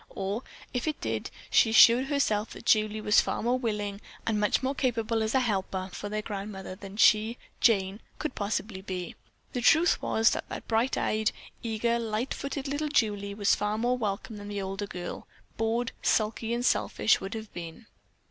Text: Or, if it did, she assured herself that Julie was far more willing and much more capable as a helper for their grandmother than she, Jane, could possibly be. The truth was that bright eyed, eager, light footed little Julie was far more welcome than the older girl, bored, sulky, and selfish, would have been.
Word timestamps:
Or, 0.15 0.41
if 0.73 0.87
it 0.87 0.99
did, 0.99 1.29
she 1.51 1.69
assured 1.69 2.05
herself 2.07 2.53
that 2.53 2.65
Julie 2.65 3.01
was 3.01 3.21
far 3.21 3.43
more 3.43 3.59
willing 3.59 4.01
and 4.25 4.39
much 4.39 4.63
more 4.63 4.73
capable 4.73 5.21
as 5.21 5.35
a 5.35 5.41
helper 5.41 5.91
for 5.93 6.09
their 6.09 6.23
grandmother 6.23 6.73
than 6.73 6.97
she, 6.97 7.37
Jane, 7.59 7.99
could 8.17 8.33
possibly 8.33 8.81
be. 8.81 9.13
The 9.53 9.61
truth 9.61 10.01
was 10.01 10.31
that 10.31 10.67
bright 10.67 10.97
eyed, 10.97 11.31
eager, 11.61 11.99
light 11.99 12.33
footed 12.33 12.67
little 12.67 12.89
Julie 12.89 13.35
was 13.35 13.53
far 13.53 13.77
more 13.77 13.95
welcome 13.95 14.37
than 14.37 14.47
the 14.47 14.59
older 14.63 14.87
girl, 14.87 15.27
bored, 15.55 15.91
sulky, 16.01 16.51
and 16.51 16.65
selfish, 16.65 17.21
would 17.21 17.35
have 17.35 17.53
been. 17.53 17.85